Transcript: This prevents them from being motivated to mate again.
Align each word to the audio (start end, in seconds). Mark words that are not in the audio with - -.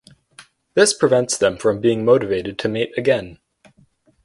This 0.73 0.95
prevents 0.95 1.37
them 1.37 1.57
from 1.57 1.79
being 1.79 2.03
motivated 2.03 2.57
to 2.57 2.67
mate 2.67 2.91
again. 2.97 3.37